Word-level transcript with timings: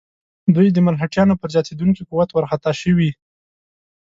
دوی 0.55 0.67
د 0.71 0.77
مرهټیانو 0.87 1.39
پر 1.41 1.49
زیاتېدونکي 1.55 2.01
قوت 2.09 2.29
وارخطا 2.31 2.71
شوي. 2.81 3.11